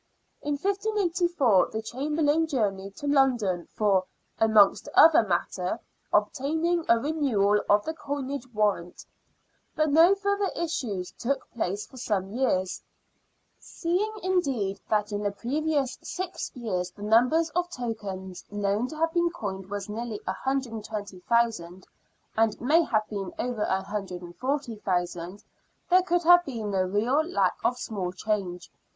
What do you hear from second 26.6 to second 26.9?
no